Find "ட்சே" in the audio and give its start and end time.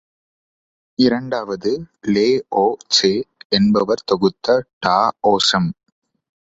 2.87-3.13